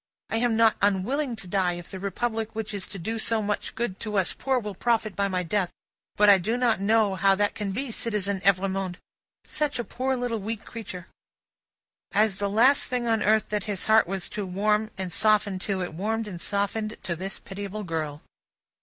[0.31, 3.75] I am not unwilling to die, if the Republic which is to do so much
[3.75, 5.69] good to us poor, will profit by my death;
[6.15, 8.95] but I do not know how that can be, Citizen Evrémonde.
[9.45, 11.05] Such a poor weak little creature!"
[12.13, 15.83] As the last thing on earth that his heart was to warm and soften to,
[15.83, 18.23] it warmed and softened to this pitiable girl.